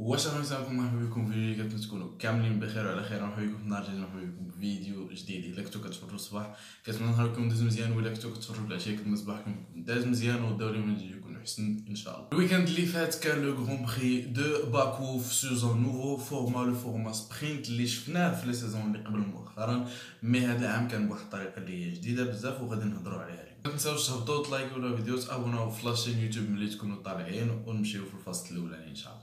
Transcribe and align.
واش 0.00 0.26
راهم 0.26 0.42
يسلمكم 0.42 0.76
مرحبا 0.76 1.04
بكم 1.04 1.26
في 1.26 1.32
فيديو 1.32 1.64
كنتمنى 1.64 1.82
تكونوا 1.82 2.08
كاملين 2.18 2.60
بخير 2.60 2.86
وعلى 2.86 3.04
خير؟ 3.04 3.22
مرحبا 3.22 3.46
بكم 3.46 3.58
في 3.58 3.68
نهار 3.68 3.84
جديد 3.84 3.98
مرحبا 3.98 4.20
بكم 4.20 4.48
بفيديو 4.48 5.08
جديد. 5.08 5.44
إلا 5.44 5.62
كنتو 5.62 5.80
كتفرجوا 5.80 6.14
الصباح 6.14 6.56
كنتمنى 6.86 7.10
نهاركم 7.10 7.48
داز 7.48 7.62
مزيان 7.62 7.92
ولا 7.92 8.14
كنتو 8.14 8.32
كتفرجوا 8.32 8.66
العشيه 8.66 8.96
كنتمنى 8.96 9.16
صباحكم 9.16 9.64
داز 9.76 10.06
مزيان 10.06 10.44
وداو 10.44 10.68
اليوم 10.68 10.96
يكون 11.16 11.38
حسن 11.42 11.84
إن 11.88 11.94
شاء 11.94 12.16
الله. 12.16 12.28
الويكاند 12.32 12.68
اللي 12.68 12.86
فات 12.86 13.14
كان 13.14 13.42
لو 13.42 13.54
غران 13.54 13.86
بري 13.86 14.20
دو 14.20 14.70
باكو 14.72 15.18
في 15.18 15.34
سيزون 15.34 15.82
نوفو 15.82 16.16
فورما 16.16 16.58
لو 16.70 16.74
فورما 16.74 17.12
سبرينت 17.12 17.68
اللي 17.68 17.86
شفناه 17.86 18.40
في 18.40 18.46
لي 18.46 18.52
سيزون 18.52 18.82
اللي 18.82 18.98
قبل 19.08 19.18
مؤخرا. 19.18 19.88
مي 20.22 20.40
هذا 20.40 20.60
العام 20.60 20.88
كان 20.88 21.08
بواحد 21.08 21.22
الطريقة 21.22 21.58
اللي 21.58 21.84
هي 21.84 21.90
جديدة 21.90 22.24
بزاف 22.24 22.60
وغادي 22.60 22.84
نهضروا 22.84 23.18
عليها 23.18 23.50
ما 23.64 23.70
تنساوش 23.70 24.06
تهبطوا 24.06 24.46
تلايكوا 24.46 24.78
لو 24.78 24.96
فيديو 24.96 25.16
تابوناو 25.16 25.70
في 25.70 25.86
لاشين 25.86 26.18
يوتيوب 26.18 26.50
ملي 26.50 26.68
تكونوا 26.68 27.02
طالعين 27.02 27.50
ونمشيو 27.66 28.04
في 28.04 28.14
الفصل 28.14 28.54
الأولاني 28.54 28.90
إن 28.90 28.94
شاء 28.94 29.12
الله. 29.12 29.19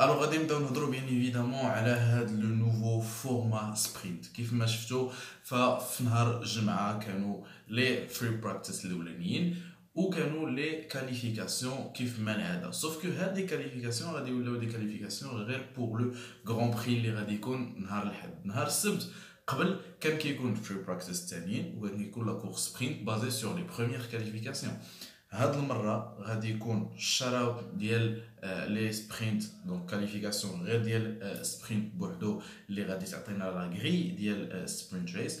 ألو 0.00 0.12
غادي 0.12 0.38
نبداو 0.38 0.58
نهضروا 0.58 0.90
بيان 0.90 1.04
ايفيدامون 1.04 1.66
على 1.66 1.90
هاد 1.90 2.30
لو 2.30 2.48
نوفو 2.48 3.00
فورما 3.00 3.74
سبرينت 3.74 4.26
كيف 4.26 4.52
ما 4.52 4.66
شفتوا 4.66 5.10
ففي 5.44 6.04
نهار 6.04 6.40
الجمعه 6.42 6.98
كانوا 6.98 7.44
لي 7.68 8.08
فري 8.08 8.28
براكتيس 8.28 8.84
الاولانيين 8.84 9.56
وكانوا 9.94 10.50
لي 10.50 10.82
كاليفيكاسيون 10.82 11.92
كيف 11.94 12.20
ما 12.20 12.36
العاده 12.36 12.70
سوف 12.70 13.02
كو 13.02 13.08
هاد 13.08 13.38
لي 13.38 13.46
كاليفيكاسيون 13.46 14.10
غادي 14.10 14.30
يولاو 14.30 14.56
دي 14.56 14.66
كاليفيكاسيون 14.66 15.32
غير 15.32 15.66
بور 15.76 16.00
لو 16.00 16.14
غران 16.48 16.70
بري 16.70 16.96
اللي 16.96 17.14
غادي 17.14 17.34
يكون 17.34 17.82
نهار 17.82 18.02
الحد 18.02 18.46
نهار 18.46 18.66
السبت 18.66 19.10
قبل 19.46 19.80
كان 20.00 20.18
كيكون 20.18 20.54
فري 20.54 20.78
براكتيس 20.82 21.22
الثانيين 21.22 21.78
وغادي 21.78 22.02
يكون 22.02 22.26
لا 22.26 22.32
كورس 22.32 22.68
سبرينت 22.68 23.02
بازي 23.02 23.30
سور 23.30 23.56
لي 23.56 23.64
بروميير 23.78 24.06
كاليفيكاسيون 24.12 24.78
هاد 25.30 25.54
المرة 25.54 26.16
غادي 26.20 26.50
يكون 26.50 26.92
الشراوت 26.96 27.64
ديال 27.74 28.22
لي 28.44 28.92
سبرينت 28.92 29.42
دونك 29.66 29.90
كاليفيكاسيون 29.90 30.62
غير 30.62 30.82
ديال 30.82 31.46
سبرينت 31.46 31.94
بوحدو 31.94 32.42
اللي 32.70 32.82
غادي 32.82 33.06
تعطينا 33.06 33.38
لا 33.38 33.50
غري 33.50 34.02
ديال 34.10 34.70
سبرينت 34.70 35.16
ريس 35.16 35.40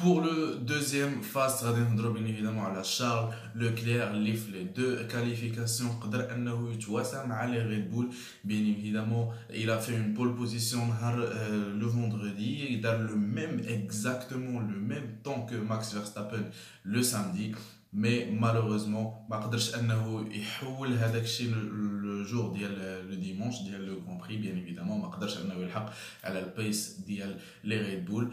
Pour 0.00 0.20
le 0.20 0.58
deuxième 0.60 1.22
phase, 1.22 1.64
bien 1.74 2.26
évidemment 2.26 2.66
à 2.66 2.72
la 2.72 2.84
Charles 2.84 3.34
Leclerc, 3.54 4.12
les 4.12 4.64
deux 4.64 5.04
qualifications, 5.04 5.98
les 6.12 7.62
Red 7.62 7.90
Bull, 7.90 8.10
bien 8.44 8.58
évidemment, 8.58 9.32
il 9.52 9.68
a 9.70 9.78
fait 9.78 9.96
une 9.96 10.14
pole 10.14 10.34
position 10.36 10.78
euh, 11.02 11.74
le 11.74 11.86
vendredi, 11.86 12.66
il 12.70 12.86
a 12.86 12.98
le 12.98 13.16
même, 13.16 13.60
exactement 13.66 14.60
le 14.60 14.78
même 14.78 15.16
temps 15.24 15.46
que 15.46 15.56
Max 15.56 15.94
Verstappen 15.94 16.44
le 16.84 17.02
samedi. 17.02 17.52
Mais 17.92 18.28
malheureusement, 18.30 19.26
ما 19.30 19.36
قدرش 19.36 19.74
انه 19.74 20.28
يحول 20.30 20.92
هذاك 20.92 21.22
الشيء 21.22 21.50
le 21.50 22.24
jour 22.28 22.52
ديال 22.52 22.76
le 23.10 23.16
dimanche 23.16 23.64
ديال 23.64 23.86
le 23.86 23.96
Grand 24.04 24.18
Prix 24.18 24.36
bien 24.36 24.56
évidemment 24.56 25.00
ما 25.02 25.08
قدرش 25.08 25.38
انه 25.38 25.54
يلحق 25.54 25.92
على 26.24 26.38
البيس 26.38 27.00
ديال 27.06 27.36
لي 27.64 27.80
ريد 27.80 28.04
بول 28.04 28.32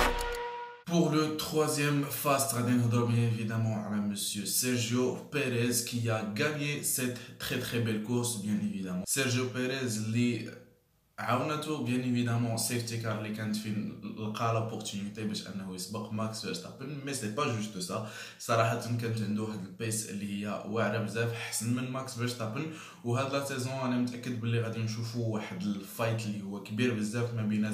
Pour 0.91 1.09
le 1.09 1.37
troisième 1.37 2.03
fast, 2.03 2.53
bien 2.53 3.15
évidemment 3.15 3.81
à 3.85 3.95
Monsieur 3.95 4.45
Sergio 4.45 5.15
Perez 5.31 5.85
qui 5.87 6.09
a 6.09 6.21
gagné 6.35 6.83
cette 6.83 7.37
très 7.37 7.59
très 7.59 7.79
belle 7.79 8.03
course, 8.03 8.41
bien 8.41 8.55
évidemment. 8.61 9.03
Sergio 9.07 9.45
Perez, 9.45 10.11
les 10.11 10.49
عاونته 11.19 11.83
بيان 11.83 12.01
ايفيدامون 12.01 12.57
سيفتي 12.57 12.97
كار 12.97 13.17
اللي 13.17 13.35
كانت 13.35 13.55
فين 13.55 14.01
لقى 14.17 14.53
لابورتينيتي 14.53 15.23
باش 15.23 15.47
أنه 15.47 15.75
يسبق 15.75 16.11
ماكس 16.11 16.41
فيرستابن 16.41 17.05
مي 17.05 17.13
سي 17.13 17.31
با 17.31 17.55
جوست 17.55 17.77
سا 17.77 18.07
صراحة 18.39 18.97
كانت 19.01 19.21
عنده 19.21 19.43
واحد 19.43 19.65
البيس 19.65 20.09
اللي 20.09 20.45
هي 20.45 20.63
واعرة 20.67 20.97
بزاف 20.97 21.33
أحسن 21.33 21.73
من 21.73 21.91
ماكس 21.91 22.15
فيرستابن 22.15 22.65
وهاد 23.03 23.33
لا 23.33 23.45
سيزون 23.45 23.73
أنا 23.73 23.97
متأكد 23.97 24.41
باللي 24.41 24.61
غادي 24.61 24.79
نشوفوا 24.79 25.33
واحد 25.33 25.61
الفايت 25.61 26.25
اللي 26.25 26.41
هو 26.41 26.63
كبير 26.63 26.93
بزاف 26.93 27.33
ما 27.33 27.41
بين 27.41 27.73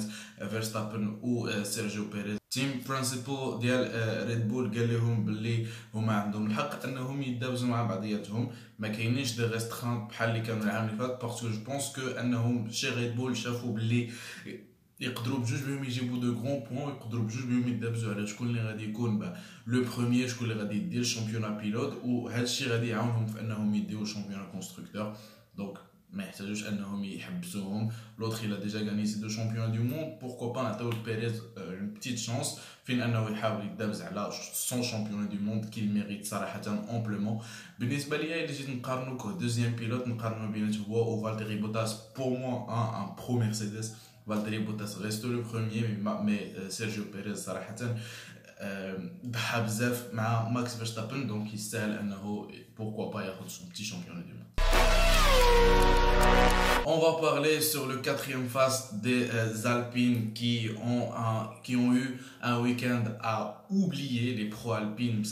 فيرستابن 0.50 1.18
و 1.22 1.64
سيرجيو 1.64 2.04
بيريز 2.04 2.38
تيم 2.50 2.82
برينسيبل 2.88 3.58
ديال 3.60 3.82
ريد 4.28 4.48
بول 4.48 4.78
قال 4.78 4.92
لهم 4.94 5.24
باللي 5.24 5.66
هما 5.94 6.12
عندهم 6.12 6.46
الحق 6.46 6.84
أنهم 6.86 7.22
يدابزوا 7.22 7.68
مع 7.68 7.82
بعضياتهم. 7.82 8.50
ما 8.78 8.88
كاينينش 8.88 9.36
دي 9.36 9.46
ريسترانت 9.46 10.10
بحال 10.10 10.30
اللي 10.30 10.40
كانوا 10.40 10.64
العام 10.64 10.88
اللي 10.88 10.98
فات 10.98 11.22
باسكو 11.24 11.48
جو 11.48 11.60
بونس 11.64 11.92
كو 11.96 12.00
أنهم 12.06 12.70
شي 12.70 12.88
ريد 12.90 13.16
بول 13.16 13.36
شافوا 13.36 13.74
باللي 13.74 14.10
يقدروا 15.00 15.38
بجوج 15.38 15.62
بهم 15.62 15.84
يجيبوا 15.84 16.20
دو 16.20 16.32
غران 16.32 16.60
بوان 16.70 16.88
يقدروا 16.88 17.24
بجوج 17.24 17.42
بهم 17.42 17.68
يدابزوا 17.68 18.14
على 18.14 18.26
شكون 18.26 18.48
اللي 18.48 18.62
غادي 18.62 18.84
يكون 18.84 19.34
لو 19.66 19.84
بروميير 19.84 20.28
شكون 20.28 20.50
اللي 20.50 20.62
غادي 20.62 20.76
يدير 20.76 21.00
الشامبيونا 21.00 21.48
بيلوت 21.48 22.00
وهذا 22.04 22.42
الشيء 22.42 22.68
غادي 22.68 22.88
يعاونهم 22.88 23.26
في 23.26 23.40
أنهم 23.40 23.74
يديو 23.74 24.02
الشامبيونا 24.02 24.44
كونستركتور 24.44 25.16
دونك 25.56 25.78
ما 26.13 26.23
يحتاجوش 26.23 26.67
انهم 26.67 27.03
يحبسوهم 27.03 27.91
لوتر 28.19 28.37
il 28.37 28.53
a 28.53 28.57
déjà 28.57 28.81
gagné 28.83 29.05
ces 29.05 29.19
deux 29.19 29.29
championnats 29.29 29.73
du 29.77 29.79
monde 29.79 30.19
pourquoi 30.19 30.53
pas 30.53 30.63
نعطيو 30.63 30.89
لبيريز 30.89 31.41
une 31.57 31.99
petite 31.99 32.19
chance 32.19 32.59
فين 32.85 33.01
انه 33.01 33.29
يحاول 33.29 33.65
يدابز 33.65 34.01
على 34.01 34.29
سون 34.53 34.83
شامبيون 34.83 35.29
دو 35.29 35.35
موند 35.35 35.65
كي 35.65 35.81
ميريت 35.81 36.25
صراحه 36.25 36.61
امبلومون 36.67 37.41
بالنسبه 37.79 38.17
ليا 38.17 38.43
الا 38.43 38.53
جيت 38.53 38.69
نقارنو 38.69 39.17
كو 39.17 39.31
دوزيام 39.31 39.75
بيلوت 39.75 40.07
نقارنو 40.07 40.51
بينات 40.51 40.77
هو 40.77 41.13
وفالتيري 41.13 41.55
بوتاس 41.55 41.99
بور 42.17 42.37
موا 42.37 42.57
ان 42.73 43.03
ان 43.03 43.15
برو 43.15 43.39
مرسيدس 43.39 43.95
فالتيري 44.27 44.57
بوتاس 44.57 44.97
ريستو 44.97 45.27
لو 45.27 45.41
بروميير 45.41 45.87
مي 45.97 46.39
سيرجيو 46.69 47.03
بيريز 47.13 47.37
صراحه 47.45 47.75
ضحى 49.25 49.61
بزاف 49.61 50.13
مع 50.13 50.49
ماكس 50.49 50.75
فيرستابن 50.75 51.27
دونك 51.27 51.53
يستاهل 51.53 51.91
انه 51.91 52.47
بوركوا 52.77 53.13
با 53.13 53.21
ياخذ 53.21 53.47
سون 53.47 53.69
بتي 53.69 53.83
شامبيون 53.83 54.21
دو 54.21 54.27
موند 54.27 54.36
On 56.90 57.00
va 57.00 57.20
parler 57.20 57.60
sur 57.60 57.86
le 57.86 57.98
quatrième 57.98 58.48
phase 58.48 58.94
des 58.94 59.28
euh, 59.30 59.66
Alpines 59.66 60.32
qui 60.32 60.70
ont, 60.82 61.12
un, 61.14 61.50
qui 61.62 61.76
ont 61.76 61.94
eu 61.94 62.18
un 62.42 62.60
week-end 62.60 63.04
à 63.20 63.62
oublier 63.68 64.34
les 64.34 64.46
pro-alpines. 64.46 65.22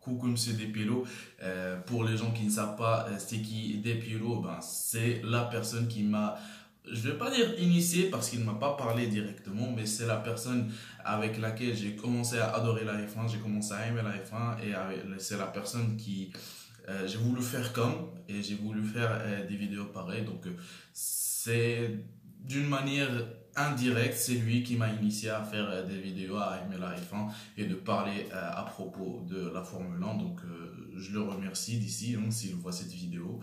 Coucou 0.00 0.26
monsieur 0.26 0.54
Despilo. 0.54 1.04
Euh, 1.42 1.76
pour 1.82 2.04
les 2.04 2.16
gens 2.16 2.30
qui 2.30 2.44
ne 2.44 2.50
savent 2.50 2.76
pas 2.76 3.06
euh, 3.10 3.16
c'est 3.18 3.42
qui 3.42 3.76
Despilo, 3.84 4.40
ben, 4.40 4.58
c'est 4.62 5.20
la 5.22 5.42
personne 5.42 5.86
qui 5.86 6.02
m'a 6.02 6.38
je 6.90 7.10
vais 7.10 7.18
pas 7.18 7.30
dire 7.30 7.46
initié 7.60 8.04
parce 8.04 8.30
qu'il 8.30 8.40
ne 8.40 8.46
m'a 8.46 8.54
pas 8.54 8.72
parlé 8.72 9.06
directement, 9.06 9.70
mais 9.76 9.84
c'est 9.84 10.06
la 10.06 10.16
personne 10.16 10.72
avec 11.04 11.38
laquelle 11.38 11.76
j'ai 11.76 11.94
commencé 11.94 12.38
à 12.38 12.54
adorer 12.54 12.84
la 12.84 12.94
F1, 12.94 13.30
j'ai 13.30 13.38
commencé 13.38 13.74
à 13.74 13.86
aimer 13.86 14.00
la 14.02 14.12
F1 14.12 14.64
et 14.64 14.74
c'est 15.18 15.36
la 15.36 15.46
personne 15.46 15.96
qui, 15.98 16.32
euh, 16.88 17.06
j'ai 17.06 17.18
voulu 17.18 17.42
faire 17.42 17.72
comme 17.72 18.10
et 18.28 18.42
j'ai 18.42 18.54
voulu 18.54 18.82
faire 18.82 19.10
euh, 19.12 19.46
des 19.46 19.56
vidéos 19.56 19.86
pareilles. 19.86 20.24
Donc, 20.24 20.46
euh, 20.46 20.50
c'est 20.92 21.90
d'une 22.40 22.68
manière 22.68 23.10
indirecte, 23.56 24.16
c'est 24.16 24.34
lui 24.34 24.62
qui 24.62 24.76
m'a 24.76 24.88
initié 24.88 25.30
à 25.30 25.42
faire 25.42 25.86
des 25.86 25.98
vidéos, 25.98 26.36
à 26.36 26.60
aimer 26.64 26.80
la 26.80 26.94
F1 26.94 27.30
et 27.58 27.66
de 27.66 27.74
parler 27.74 28.28
à 28.32 28.62
propos 28.62 29.26
de 29.28 29.50
la 29.52 29.62
Formule 29.62 30.02
1. 30.02 30.14
Donc, 30.14 30.40
je 30.96 31.12
le 31.12 31.20
remercie 31.20 31.78
d'ici 31.78 32.16
hein, 32.16 32.30
s'il 32.30 32.54
voit 32.54 32.72
cette 32.72 32.92
vidéo. 32.92 33.40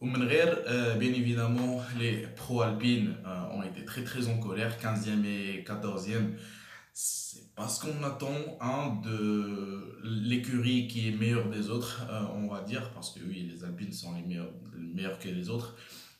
bien 0.00 1.12
évidemment, 1.12 1.82
les 1.98 2.28
pro-alpines 2.36 3.16
ont 3.52 3.62
été 3.64 3.84
très 3.84 4.04
très 4.04 4.28
en 4.28 4.38
colère, 4.38 4.78
15e 4.78 5.24
et 5.24 5.64
14e 5.66 6.34
c'est 6.92 7.54
parce 7.54 7.78
qu'on 7.78 8.02
attend 8.02 8.58
un 8.60 9.00
de 9.02 9.98
l'écurie 10.04 10.88
qui 10.88 11.08
est 11.08 11.12
meilleur 11.12 11.48
des 11.48 11.70
autres, 11.70 12.02
euh, 12.10 12.24
on 12.34 12.48
va 12.48 12.60
dire, 12.60 12.90
parce 12.90 13.10
que 13.10 13.20
oui, 13.20 13.50
les 13.52 13.64
Alpines 13.64 13.92
sont 13.92 14.14
les 14.14 14.22
meilleurs, 14.22 14.52
meilleurs 14.76 15.18
que 15.18 15.28
les 15.28 15.48
autres. 15.48 15.74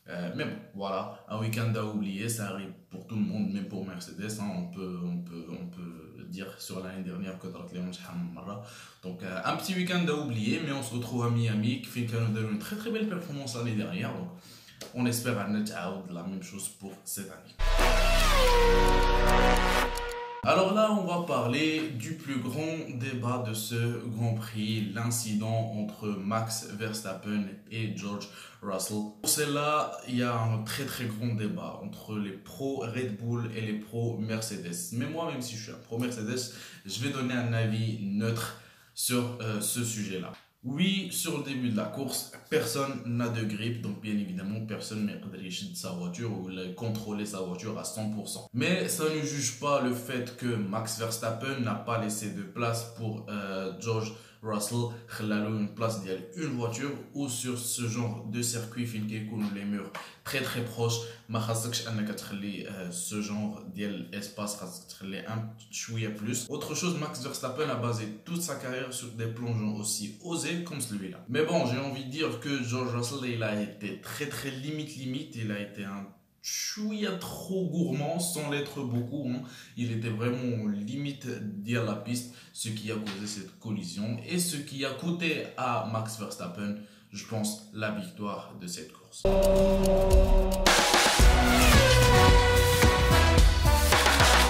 Euh, 0.09 0.33
mais 0.35 0.45
bon, 0.45 0.57
voilà, 0.75 1.25
un 1.29 1.39
week-end 1.39 1.73
à 1.77 1.85
oublier, 1.85 2.29
ça 2.29 2.49
arrive 2.49 2.73
pour 2.91 3.07
tout 3.07 3.15
le 3.15 3.21
monde, 3.21 3.53
même 3.53 3.69
pour 3.69 3.87
Mercedes. 3.87 4.41
Hein, 4.41 4.51
on, 4.57 4.67
peut, 4.69 4.99
on, 5.05 5.19
peut, 5.19 5.47
on 5.51 5.67
peut 5.67 6.25
dire 6.29 6.61
sur 6.61 6.83
l'année 6.83 7.05
dernière 7.05 7.39
que 7.39 7.47
Donc, 7.47 9.23
euh, 9.23 9.41
un 9.45 9.57
petit 9.57 9.75
week-end 9.75 10.05
à 10.09 10.13
oublier, 10.13 10.61
mais 10.65 10.73
on 10.73 10.83
se 10.83 10.95
retrouve 10.95 11.25
à 11.25 11.31
Miami, 11.31 11.83
qui 11.83 11.89
fait 11.89 12.07
une 12.07 12.59
très 12.59 12.77
très 12.77 12.91
belle 12.91 13.09
performance 13.09 13.57
l'année 13.57 13.77
dernière. 13.77 14.13
Donc, 14.15 14.29
on 14.95 15.07
espère 15.07 15.39
un 15.39 15.51
net 15.51 15.71
out, 15.71 16.11
la 16.11 16.23
même 16.23 16.43
chose 16.43 16.69
pour 16.69 16.93
cette 17.05 17.31
année. 17.31 17.55
Alors 20.45 20.75
là, 20.75 20.91
on 20.91 21.05
va 21.05 21.25
parler 21.25 21.91
du 21.91 22.15
plus 22.15 22.41
grand 22.41 22.77
débat 22.99 23.45
de 23.47 23.55
ce 23.55 24.05
Grand 24.09 24.35
Prix, 24.35 24.91
l'incident 24.93 25.73
entre 25.77 26.09
Max 26.09 26.67
Verstappen 26.73 27.45
et 27.71 27.97
George 27.97 28.29
Russell. 28.61 28.97
Pour 29.21 29.31
cela, 29.31 29.97
il 30.09 30.17
y 30.17 30.25
a 30.25 30.37
un 30.37 30.65
très 30.65 30.85
très 30.85 31.05
grand 31.05 31.37
débat 31.37 31.79
entre 31.85 32.19
les 32.19 32.33
pros 32.33 32.79
Red 32.81 33.19
Bull 33.19 33.53
et 33.55 33.61
les 33.61 33.75
pros 33.75 34.19
Mercedes. 34.19 34.75
Mais 34.95 35.07
moi, 35.07 35.31
même 35.31 35.43
si 35.43 35.55
je 35.55 35.63
suis 35.63 35.71
un 35.71 35.77
pro 35.77 36.01
Mercedes, 36.01 36.53
je 36.87 37.01
vais 37.05 37.11
donner 37.11 37.35
un 37.35 37.53
avis 37.53 38.01
neutre 38.03 38.57
sur 38.95 39.39
euh, 39.41 39.61
ce 39.61 39.85
sujet-là. 39.85 40.33
Oui, 40.65 41.09
sur 41.11 41.39
le 41.39 41.45
début 41.45 41.71
de 41.71 41.77
la 41.77 41.87
course, 41.87 42.31
personne 42.49 43.03
n'a 43.05 43.29
de 43.29 43.43
grippe, 43.43 43.83
donc 43.83 44.01
bien 44.01 44.13
évidemment, 44.13 44.61
personne 44.67 45.07
n'a 45.07 45.15
de 45.15 45.77
sa 45.77 45.91
voiture 45.91 46.31
ou 46.31 46.51
contrôler 46.77 47.27
sa 47.27 47.41
voiture 47.41 47.77
à 47.79 47.83
100%. 47.83 48.47
Mais 48.55 48.89
ça 48.89 49.05
ne 49.05 49.23
juge 49.23 49.59
pas 49.59 49.81
le 49.81 49.93
fait 49.93 50.37
que 50.37 50.47
Max 50.47 51.01
Verstappen 51.01 51.61
n'a 51.61 51.75
pas 51.75 52.01
laissé 52.01 52.31
de 52.31 52.43
place 52.43 52.95
pour 52.97 53.27
euh, 53.29 53.73
George 53.81 54.13
Russell 54.44 54.94
خلالو 55.08 55.60
une 55.60 55.76
place 55.76 56.02
ديال 56.04 56.22
une 56.36 56.58
voiture 56.58 56.92
ou 57.14 57.30
sur 57.30 57.58
ce 57.58 57.88
genre 57.88 58.26
de 58.26 58.42
circuit 58.42 58.86
فين 58.86 59.08
كيكونوا 59.08 59.50
les 59.56 59.66
murs 59.66 59.92
très 60.26 60.42
très 60.42 60.64
proches 60.76 61.02
ما 61.30 61.40
خاصكش 61.40 61.88
انك 61.88 62.08
تخلي 62.08 62.70
ce 62.92 63.28
genre 63.28 63.62
ديال 63.76 64.10
espace 64.14 64.60
خاصك 64.60 64.88
تخلي 64.90 65.28
un 65.28 65.72
شويه 65.72 66.16
plus 66.16 66.50
autre 66.50 66.76
chose 66.76 66.98
Max 67.00 67.22
Verstappen 67.24 67.70
a 67.70 67.76
basé 67.76 68.06
toute 68.26 68.42
sa 68.42 68.56
carrière 68.56 68.94
sur 68.94 69.08
des 69.08 69.28
plongeons 69.28 69.76
aussi 69.76 70.18
osés 70.24 70.64
comme 70.64 70.82
celui-là 70.82 71.20
mais 71.30 71.44
bon 71.46 71.66
j'ai 71.66 71.80
envie 71.80 72.06
de 72.06 72.12
dire 72.12 72.40
que 72.40 72.64
George 72.64 72.94
Russell 72.96 73.30
il 73.36 73.44
a 73.44 73.62
été 73.62 74.02
très 74.02 74.28
très 74.28 74.52
limite 74.52 74.96
limite 74.98 75.36
il 75.36 75.52
a 75.52 75.60
été 75.60 75.84
un 75.84 76.06
chouïa 76.43 77.13
trop 77.13 77.67
gourmand 77.67 78.19
sans 78.19 78.51
l'être 78.51 78.83
beaucoup. 78.83 79.31
Hein. 79.33 79.43
Il 79.77 79.93
était 79.93 80.11
vraiment 80.11 80.67
limite 80.67 81.29
dire 81.63 81.85
la 81.85 81.95
piste, 81.95 82.35
ce 82.53 82.69
qui 82.69 82.91
a 82.91 82.97
causé 82.97 83.27
cette 83.27 83.59
collision 83.61 84.19
et 84.29 84.39
ce 84.39 84.57
qui 84.57 84.85
a 84.85 84.91
coûté 84.91 85.45
à 85.57 85.89
Max 85.93 86.19
Verstappen, 86.19 86.75
je 87.13 87.25
pense, 87.27 87.71
la 87.73 87.93
victoire 87.93 88.55
de 88.61 88.67
cette 88.67 88.93
course. 88.93 89.23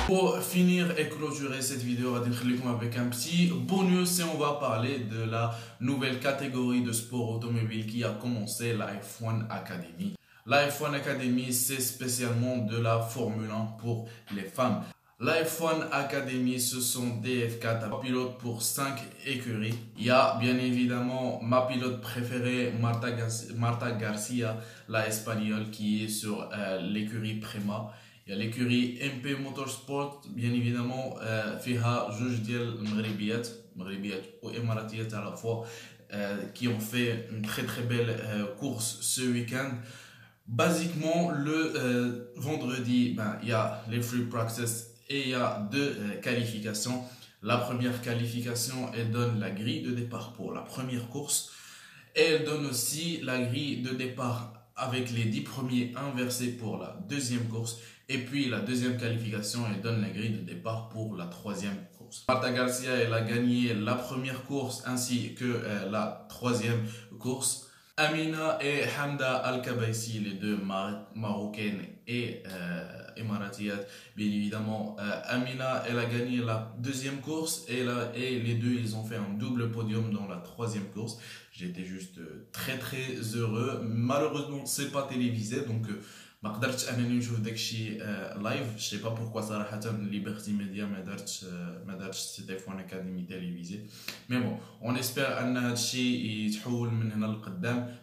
Pour 0.06 0.38
finir 0.38 0.98
et 0.98 1.08
clôturer 1.08 1.62
cette 1.62 1.82
vidéo, 1.82 2.14
avec 2.14 2.96
un 2.96 3.06
petit 3.06 3.46
bonus 3.46 4.20
et 4.20 4.24
on 4.24 4.38
va 4.38 4.58
parler 4.60 4.98
de 5.00 5.22
la 5.24 5.56
nouvelle 5.80 6.20
catégorie 6.20 6.82
de 6.82 6.92
sport 6.92 7.30
automobile 7.30 7.86
qui 7.86 8.04
a 8.04 8.10
commencé, 8.10 8.74
la 8.74 8.92
F1 8.94 9.48
Academy. 9.48 10.14
La 10.49 10.65
F1 10.69 10.93
Academy, 10.93 11.51
c'est 11.51 11.81
spécialement 11.81 12.55
de 12.55 12.77
la 12.77 13.01
Formule 13.01 13.51
1 13.51 13.77
pour 13.81 14.07
les 14.33 14.43
femmes. 14.43 14.81
La 15.19 15.43
F1 15.43 15.89
Academy, 15.91 16.57
ce 16.57 16.79
sont 16.79 17.17
des 17.17 17.49
F4 17.49 17.99
pilotes 17.99 18.37
pour 18.37 18.61
5 18.61 18.97
écuries. 19.25 19.77
Il 19.97 20.05
y 20.05 20.09
a 20.09 20.37
bien 20.39 20.57
évidemment 20.57 21.41
ma 21.41 21.63
pilote 21.63 21.99
préférée, 21.99 22.71
Marta, 22.79 23.91
Garcia, 23.91 24.57
la 24.87 25.05
espagnole, 25.05 25.69
qui 25.69 26.05
est 26.05 26.07
sur 26.07 26.49
euh, 26.53 26.79
l'écurie 26.79 27.41
Prema. 27.41 27.91
Il 28.25 28.31
y 28.31 28.33
a 28.33 28.39
l'écurie 28.39 28.99
MP 29.01 29.37
Motorsport, 29.37 30.21
bien 30.29 30.53
évidemment, 30.53 31.17
euh, 31.21 31.59
فيها 31.59 32.09
جوج 32.19 32.35
ديال 32.45 32.79
المغربيات 32.79 33.47
مغربيات 33.75 35.13
à 35.13 35.23
la 35.25 35.35
fois 35.35 35.65
euh, 36.13 36.37
qui 36.53 36.69
ont 36.69 36.79
fait 36.79 37.27
une 37.33 37.41
très 37.41 37.63
très 37.63 37.81
belle 37.81 38.15
course 38.57 38.99
ce 39.01 39.21
week-end. 39.23 39.71
Basiquement, 40.52 41.30
le 41.30 41.72
euh, 41.76 42.32
vendredi, 42.36 43.14
ben, 43.16 43.38
il 43.42 43.48
y 43.48 43.52
a 43.52 43.82
les 43.88 44.02
free 44.02 44.26
practice 44.26 44.90
et 45.08 45.22
il 45.22 45.28
y 45.30 45.34
a 45.34 45.66
deux 45.72 45.96
euh, 45.98 46.20
qualifications. 46.20 47.02
La 47.42 47.56
première 47.56 48.02
qualification, 48.02 48.90
elle 48.94 49.10
donne 49.10 49.40
la 49.40 49.50
grille 49.50 49.80
de 49.80 49.92
départ 49.92 50.34
pour 50.34 50.52
la 50.52 50.60
première 50.60 51.08
course. 51.08 51.52
Et 52.14 52.20
elle 52.20 52.44
donne 52.44 52.66
aussi 52.66 53.20
la 53.22 53.40
grille 53.40 53.80
de 53.80 53.94
départ 53.94 54.52
avec 54.76 55.10
les 55.12 55.24
10 55.24 55.40
premiers 55.40 55.94
inversés 55.96 56.48
pour 56.48 56.76
la 56.76 56.98
deuxième 57.08 57.48
course. 57.48 57.78
Et 58.10 58.18
puis 58.18 58.50
la 58.50 58.60
deuxième 58.60 58.98
qualification, 58.98 59.60
elle 59.74 59.80
donne 59.80 60.02
la 60.02 60.10
grille 60.10 60.36
de 60.36 60.42
départ 60.42 60.90
pour 60.90 61.16
la 61.16 61.28
troisième 61.28 61.78
course. 61.96 62.24
Marta 62.28 62.52
Garcia, 62.52 62.90
elle 62.90 63.14
a 63.14 63.22
gagné 63.22 63.72
la 63.72 63.94
première 63.94 64.44
course 64.44 64.82
ainsi 64.84 65.34
que 65.34 65.46
euh, 65.46 65.90
la 65.90 66.26
troisième 66.28 66.82
course. 67.18 67.71
Amina 67.99 68.59
et 68.61 68.83
Hamda 68.95 69.37
Al-Kabaisi, 69.37 70.19
les 70.19 70.33
deux 70.33 70.59
marocaines 71.15 71.81
et 72.07 72.43
euh, 72.45 73.07
émiratiennes, 73.17 73.79
bien 74.15 74.27
évidemment. 74.27 74.95
Euh, 74.99 75.21
Amina, 75.25 75.83
elle 75.87 75.97
a 75.97 76.05
gagné 76.05 76.37
la 76.37 76.75
deuxième 76.77 77.21
course 77.21 77.65
et, 77.67 77.79
et 78.15 78.39
les 78.39 78.53
deux, 78.53 78.75
ils 78.83 78.95
ont 78.95 79.03
fait 79.03 79.15
un 79.15 79.33
double 79.33 79.71
podium 79.71 80.13
dans 80.13 80.27
la 80.27 80.37
troisième 80.37 80.85
course. 80.89 81.17
J'étais 81.51 81.85
juste 81.85 82.19
euh, 82.19 82.47
très 82.51 82.77
très 82.77 83.07
heureux. 83.35 83.81
Malheureusement, 83.83 84.67
c'est 84.67 84.91
pas 84.91 85.07
télévisé, 85.09 85.61
donc 85.61 85.87
ما 86.43 86.49
قدرتش 86.49 86.89
انني 86.89 87.17
نشوف 87.17 87.39
داكشي 87.39 87.97
لايف 88.41 88.77
شي 88.77 88.97
با 88.97 89.09
بوركوا 89.09 89.41
صراحه 89.41 89.79
ليبرتي 90.11 90.51
ميديا 90.51 90.85
ما 90.85 90.99
دارتش 90.99 91.45
ما 91.87 91.97
دارتش 91.99 92.17
سي 92.17 92.43
تيفون 92.43 92.79
اكاديمي 92.79 93.21
تيليفيزي 93.21 93.79
mais 94.28 94.38
bon, 94.38 94.58
on 94.80 94.94
espère 94.94 95.38
que 95.38 95.76
Chi 95.76 96.52
se 96.52 96.60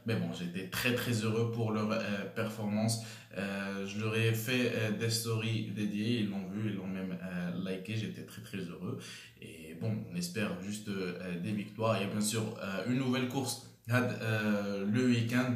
Mais 0.05 0.15
bon, 0.15 0.31
j'étais 0.33 0.67
très 0.69 0.93
très 0.95 1.11
heureux 1.11 1.51
pour 1.51 1.71
leur 1.71 1.91
euh, 1.91 2.25
performance. 2.35 3.03
Euh, 3.37 3.85
je 3.85 3.99
leur 3.99 4.15
ai 4.15 4.33
fait 4.33 4.71
euh, 4.75 4.91
des 4.91 5.09
stories 5.09 5.71
dédiées, 5.75 6.21
ils 6.21 6.29
l'ont 6.29 6.47
vu, 6.49 6.71
ils 6.71 6.75
l'ont 6.75 6.87
même 6.87 7.17
liké, 7.65 7.95
j'étais 7.95 8.23
très 8.23 8.41
très 8.41 8.57
heureux. 8.57 8.99
Et 9.41 9.77
bon, 9.79 9.91
on 10.11 10.15
espère 10.15 10.61
juste 10.61 10.89
des 10.89 11.51
victoires 11.51 12.01
et 12.01 12.07
bien 12.07 12.21
sûr 12.21 12.41
une 12.87 12.97
nouvelle 12.97 13.27
course 13.27 13.67
le 13.87 15.05
week-end. 15.07 15.55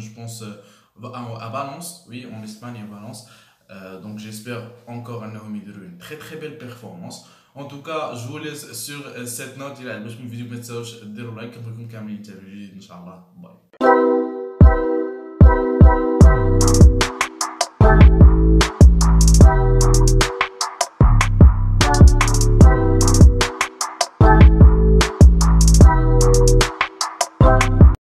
je 0.00 0.10
pense, 0.10 0.44
à 1.02 1.48
Valence, 1.48 2.06
oui, 2.08 2.26
en 2.32 2.42
Espagne, 2.42 2.82
à 2.82 2.94
Valence. 2.94 3.28
donc 4.02 4.18
j'espère 4.18 4.70
encore 4.86 5.22
à 5.24 5.28
Naomi 5.28 5.62
une 5.82 5.98
très 5.98 6.16
très 6.16 6.36
belle 6.36 6.58
performance. 6.58 7.28
ان 7.60 7.68
توكا 7.68 8.14
جو 8.14 8.38
ليس 8.38 8.66
سور 8.66 9.24
سيت 9.24 9.58
نوت 9.58 9.80
إلى 9.80 9.92
عجبتكم 9.92 10.24
الفيديو 10.24 10.46
ما 10.46 10.56
تنساوش 10.56 10.94
ديروا 11.04 11.34
لايك 11.34 11.54
كنبغيكم 11.54 11.88
كاملين 11.88 12.22
تابعوا 12.22 12.44
جديد 12.50 12.72
ان 12.74 12.80
شاء 12.80 12.98
الله 12.98 13.24
باي 13.36 13.54